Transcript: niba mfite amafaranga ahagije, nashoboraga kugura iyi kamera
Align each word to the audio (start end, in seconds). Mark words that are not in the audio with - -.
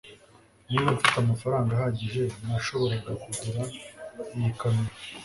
niba 0.69 0.89
mfite 0.95 1.15
amafaranga 1.19 1.71
ahagije, 1.73 2.23
nashoboraga 2.45 3.11
kugura 3.23 3.61
iyi 4.35 4.51
kamera 4.59 4.91